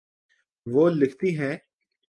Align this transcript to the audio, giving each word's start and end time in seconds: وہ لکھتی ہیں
وہ 0.67 0.89
لکھتی 0.89 1.37
ہیں 1.39 1.55